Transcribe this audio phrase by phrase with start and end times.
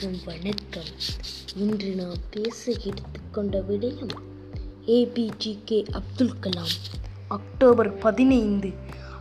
[0.00, 0.98] அனைவருக்கும் வணக்கம்.
[1.56, 4.14] இன்று நாம் பேச எடுத்துக்கொண்ட விடயம்
[4.86, 6.74] ஏபிஜிகே அப்துல் கலாம்.
[7.28, 8.70] அக்டோபர் பதினைந்து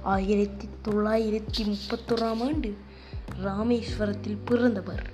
[0.01, 2.77] ஆயிரத்தி தொள்ளாயிரத்தி முப்பத்தோராம் ஆண்டு
[3.43, 5.09] ராமேஸ்வரத்தில் பிறந்தவர்.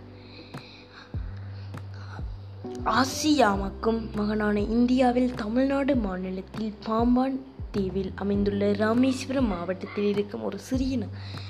[2.85, 7.39] ஆசியாவுக்கும் மகனான இந்தியாவில் தமிழ்நாடு மாநிலத்தில் பாம்பான்
[7.75, 11.07] தீவில் அமைந்துள்ள ராமேஸ்வரம் மாவட்டத்தில் இருக்கும் ஒரு சிறிய ந-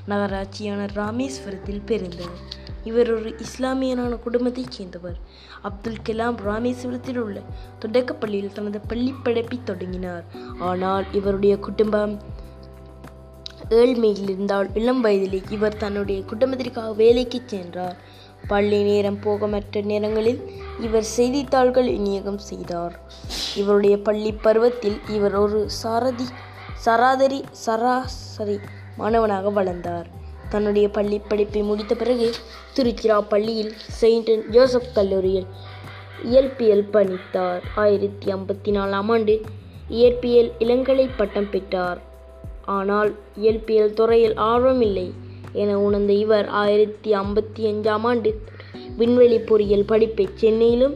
[0.08, 2.38] நகராட்சியான ராமேஸ்வரத்தில் பிறந்தவர்.
[2.84, 5.18] இவர் ஒரு இஸ்லாமியனான குடும்பத்தைச் சேர்ந்தவர்.
[5.62, 7.42] அப்துல் கலாம் ராமேஸ்வரத்தில் உள்ள
[7.80, 10.26] தொடக்கப்பள்ளியில் தனது பள்ளிப் தொடங்கினார்.
[10.60, 12.22] ஆனால் இவருடைய குடும்பம்
[13.70, 17.98] ஏழ்மையில் இருந்தால் இளம் வயதிலே இவர் தன்னுடைய குடும்பத்திற்காக வேலைக்கு சென்றார்.
[18.48, 20.42] பள்ளி நேரம் போக மற்ற நேரங்களில்
[20.80, 23.00] இவர் செய்தித்தாள்கள் விநியோகம் செய்தார்.
[23.56, 26.26] இவருடைய பள்ளி பருவத்தில் இவர் ஒரு சாரதி
[26.86, 28.60] சராதரி சராசரி
[28.98, 30.08] மாணவனாக வளர்ந்தார்.
[30.50, 32.34] தன்னுடைய பள்ளி படிப்பை முடித்த பிறகு
[32.76, 35.48] திருச்சிராப்பள்ளியில் செயின்ட் ஜோசப் கல்லூரியில்
[36.24, 37.62] இயற்பியல் பணித்தார்.
[37.76, 39.42] ஆயிரத்தி ஐம்பத்தி நாலாம் ஆண்டு
[39.90, 42.00] இயற்பியல் இளங்கலை பட்டம் பெற்றார்.
[42.66, 45.12] ஆனால் இயற்பியல் துறையில் ஆர்வமில்லை
[45.52, 48.42] என உணர்ந்த இவர் ஆயிரத்தி ஐம்பத்தி அஞ்சாம் ஆண்டு
[48.98, 50.96] விண்வெளி பொறியியல் படிப்பை சென்னையிலும்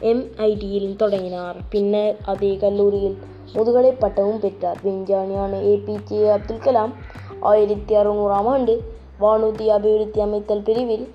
[0.00, 1.56] எம்ஐடியில் தொடங்கினார்.
[1.70, 3.18] பின்னர் அதே கல்லூரியில்
[3.52, 4.76] முதுகலை பட்டமும் பெற்றார்.
[4.84, 6.92] விஞ்ஞானியான ஏபிஜே அப்துல் கலாம்
[7.40, 8.82] ஆயிரத்தி அறுநூறாம் ஆண்டு
[9.20, 11.08] வானூர்தி அபிவிருத்தி அமைத்தல் பிரிவில்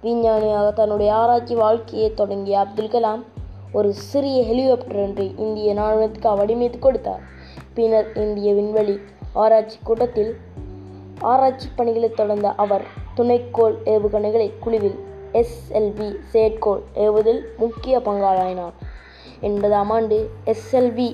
[0.00, 3.22] விஞ்ஞானியாக தன்னுடைய ஆராய்ச்சி வாழ்க்கையை தொடங்கிய அப்துல் கலாம்
[3.72, 7.20] ஒரு சிறிய ஹெலிகாப்டர் ஒன்றை இந்திய ராணுவத்துக்கு வடிவமைத்து கொடுத்தார்.
[7.74, 8.98] பின்னர் இந்திய விண்வெளி
[9.32, 10.36] ஆராய்ச்சி கூட்டத்தில்
[11.20, 12.82] ஆராய்ச்சி பணிகளை தொடர்ந்த அவர்
[13.16, 14.98] துணைக்கோள் ஏவுகணைகளை குழுவில்
[15.32, 18.76] எஸ்எல்வி செயற்கோள் ஏவுதல் முக்கிய பங்காளினார்
[19.40, 21.08] எண்பதாம் ஆண்டு எஸ்எல்வி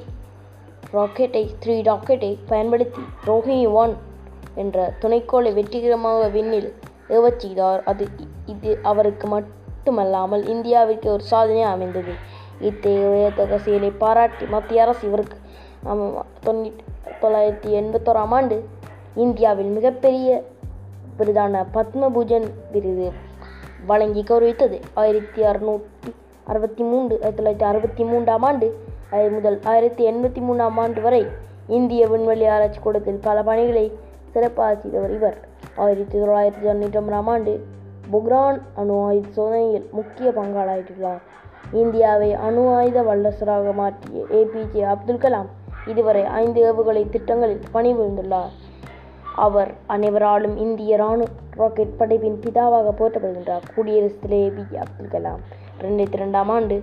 [0.92, 3.94] ராக்கெட்டை த்ரீ ராக்கெட்டை பயன்படுத்தி ரோஹிணி ஒன்
[4.54, 6.68] என்ற துணைக்கோளை வெற்றிகரமாக விண்ணில்
[7.08, 7.82] ஏவச் செய்தார்.
[7.90, 8.04] அது
[8.46, 12.14] இது அவருக்கு மட்டுமல்லாமல் இந்தியாவிற்கு ஒரு சாதனை அமைந்தது.
[12.60, 15.39] இத்தகைய செயலை பாராட்டி மத்திய அரசு இவருக்கு
[16.44, 16.84] தொண்ணூற்றி
[17.22, 18.56] தொள்ளாயிரத்தி எண்பத்தோராம் ஆண்டு
[19.14, 20.42] இந்தியாவில் மிகப்பெரிய
[21.18, 23.08] விருதான பத்மபூஜன் விருது.
[23.86, 26.11] வழங்கி கௌரவித்தது ஆயிரத்தி அறுநூற்றி
[26.52, 28.67] அறுபத்தி மூன்று ஆயிரத்தி தொள்ளாயிரத்தி அறுபத்தி மூன்றாம் ஆண்டு
[29.34, 31.20] முதல் ஆயிரத்தி எண்பத்தி மூணாம் ஆண்டு வரை
[31.78, 33.84] இந்திய விண்வெளி ஆராய்ச்சி கூடத்தில் பல பணிகளை
[34.33, 35.36] சிறப்பாக செய்தவர் இவர்.
[35.84, 37.52] ஆயிரத்தி தொள்ளாயிரத்தி தொண்ணூற்றி ஒன்பதாம் ஆண்டு
[38.12, 41.22] புக்ரான் அணு ஆயுத சோதனையில் முக்கிய பங்காளாயிட்டுள்ளார்
[41.83, 45.51] இந்தியாவை அணு ஆயுத வல்லரசராக மாற்றிய ஏபிஜே அப்துல் கலாம்
[45.92, 48.52] இதுவரை ஐந்து ஏவுகணை திட்டங்களில் பணிபுரிந்துள்ளார்.
[49.34, 53.62] அவர் அனைவராலும் இந்திய ராணுவ ராக்கெட் படைப்பின் பிதாவாக போற்றப்படுகின்றார்.
[53.74, 55.40] குடியரசு தலைவர் ஏபிஜே அப்துல் கலாம்.
[55.80, 56.83] ரெண்டாயிரத்தி ரெண்டாம் ஆண்டு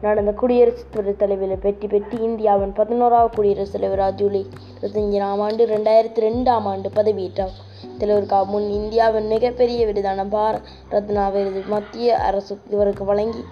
[0.00, 4.46] நடந்த குடியரசுத் துறை தலைவரில் வெற்றி பெற்று இந்தியாவின் பதினோராவது குடியரசுத் தலைவராக ஜூலை
[4.80, 7.54] இருபத்தஞ்சாம் ஆண்டு ரெண்டாயிரத்தி ரெண்டாம் ஆண்டு பதவியேற்றார்.
[7.98, 13.44] தலைவருக்காக முன் இந்தியாவின் மிகப்பெரிய விருதான பாரத் ரத்னா விருது மத்திய அரசு இவருக்கு வழங்கி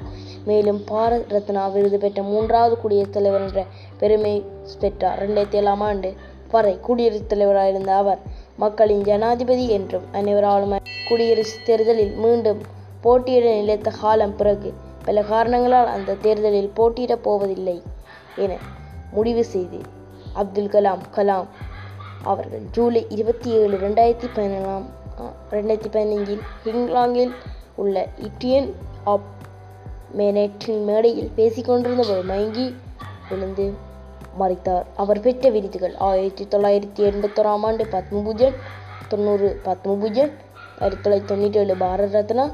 [0.45, 3.65] மேலும் பாரத் ரத்னா விருது பெற்ற மூன்றாவது குடியரசுத் தலைவர் என்ற
[3.99, 4.45] பெருமை
[4.81, 5.31] பெற்றார்.
[5.31, 6.15] ரெண்டாயிரத்தி ஏழாம் ஆண்டு
[6.53, 8.21] வரை குடியரசுத் தலைவராக இருந்த அவர்
[8.57, 10.75] மக்களின் ஜனாதிபதி என்றும் அனைவராலும்
[11.09, 12.61] குடியரசுத் தேர்தலில் மீண்டும்
[13.01, 14.71] போட்டியிட நிலைத்த காலம் பிறகு
[15.05, 17.77] பல காரணங்களால் அந்த தேர்தலில் போட்டியிடப் போவதில்லை
[18.37, 18.59] என
[19.13, 19.81] முடிவு செய்து
[20.35, 21.49] அப்துல் கலாம் கலாம்
[22.23, 24.87] அவர்கள் ஜூலை இருபத்தி ஏழு ரெண்டாயிரத்தி பதினேழாம்
[25.51, 27.33] ரெண்டாயிரத்தி பதினைஞ்சில் ஹிங்லாங்கில்
[27.77, 28.69] உள்ள இட்டியன்
[29.05, 29.31] ஆப்
[30.19, 32.67] மேனேற்றின் மேடையில் பேசிக்கொண்டிருந்த போது மயங்கி
[33.29, 33.67] விழுந்து
[34.41, 34.87] மறைத்தார்.
[34.97, 38.57] அவர் பெற்ற விருதுகள் ஆயிரத்தி தொள்ளாயிரத்தி எண்பத்தோராம் ஆண்டு பத்மபூஜன்
[39.09, 40.33] தொண்ணூறு பத்மபூஜன்
[40.81, 42.45] ஆயிரத்தி தொள்ளாயிரத்தி தொண்ணூற்றி ஏழு பாரத ரத்னா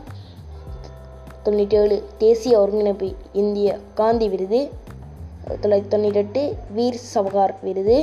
[1.45, 4.61] தொண்ணூற்றி ஏழு தேசிய ஒருங்கிணைப்பு இந்திய காந்தி விருது
[5.43, 7.99] ஆயிரத்தி தொள்ளாயிரத்தி தொண்ணூற்றி எட்டு வீர் சவகார் விருது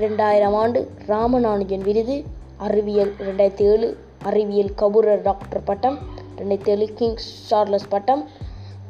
[0.00, 2.16] ரெண்டாயிரம் ஆண்டு ராமநானுஜன் விருது
[2.58, 3.88] அறிவியல் ரெண்டாயிரத்தி ஏழு
[4.24, 5.98] அறிவியல் கபூரர் டாக்டர் பட்டம்
[6.38, 7.18] ரெண்டாயிரத்தி ஏழு கிங்
[7.48, 8.22] சார்லஸ் பட்டம்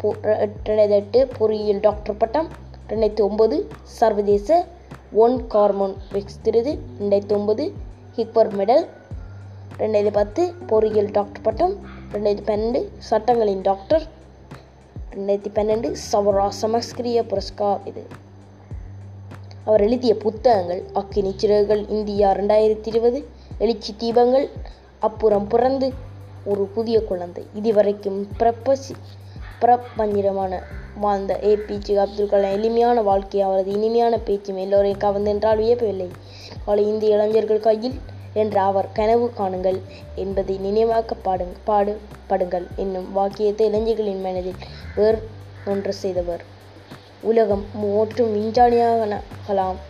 [0.02, 2.48] ரெண்டாயிரத்தி எட்டு பொறியியல் டாக்டர் பட்டம்
[2.92, 3.56] ரெண்டாயிரத்தி ஒம்பது
[3.98, 4.48] சர்வதேச
[5.24, 7.64] ஒன் கார்மோன் வெக்ஸ் விருது ரெண்டாயிரத்தி ஒம்பது
[8.16, 8.84] ஹிக்பர் மெடல்
[9.78, 11.74] ரெண்டாயிரத்தி பத்து பொறியியல் டாக்டர் பட்டம்
[12.12, 12.80] ரெண்டாயிரத்தி பன்னெண்டு
[13.10, 14.04] சட்டங்களின் டாக்டர்
[15.14, 18.04] ரெண்டாயிரத்தி பன்னெண்டு சவரா சமஸ்கிரிய புரஸ்கார் இது.
[19.64, 23.18] அவர் எழுதிய புத்தகங்கள் அக்கினி சிறகுகள் இந்தியா ரெண்டாயிரத்தி இருபது
[23.58, 24.46] எழுச்சி தீபங்கள்
[25.08, 25.88] அப்புறம் பிறந்து
[26.44, 27.44] ஒரு புதிய குழந்தை.
[27.54, 28.94] இதுவரைக்கும் பிரபசி
[29.62, 30.52] பிரபஞ்சமான
[31.00, 36.08] வாழ்ந்த ஏபிஜே அப்துல் கலாம் எளிமையான வாழ்க்கை அவரது இனிமையான பேச்சும் எல்லோரையும் கவர்ந்தென்றால் வியப்பவில்லை.
[36.64, 37.94] பல இந்திய இளைஞர்கள் கையில்
[38.34, 39.80] என்ற அவர் கனவு காணுங்கள்
[40.14, 44.60] என்பதை நினைவாக்க பாடு பாடுபடுங்கள் என்னும் வாக்கியத்தை இளைஞர்களின் மனதில்
[44.94, 45.28] வேறு
[45.64, 46.44] ஒன்று செய்தவர்.
[47.20, 49.80] உலகம் மற்றும் விஞ்ஞானியாகலாம்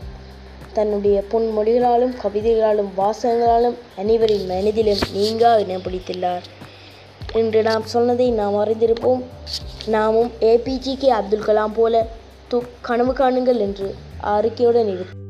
[0.73, 6.43] தன்னுடைய பொன்மொழிகளாலும் கவிதைகளாலும் வாசகங்களாலும் அனைவரின் மனதிலும் நீங்கா இடம் பிடித்துள்ளார்.
[7.33, 9.23] என்று நாம் சொன்னதை நாம் அறிந்திருப்போம்.
[9.89, 11.95] நாமும் ஏபிஜிகே அப்துல் கலாம் போல
[12.51, 13.89] து கனவு காணுங்கள் என்று
[14.31, 15.22] அறிக்கையுடன் இருக்கும்